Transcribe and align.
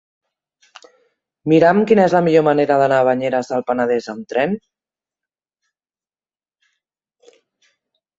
Mira'm 1.51 1.81
quina 1.91 2.05
és 2.09 2.15
la 2.17 2.21
millor 2.27 2.45
manera 2.47 2.77
d'anar 2.81 3.01
a 3.01 3.05
Banyeres 3.09 3.51
del 3.51 3.63
Penedès 3.67 4.09
amb 4.13 4.31
tren. 4.33 4.57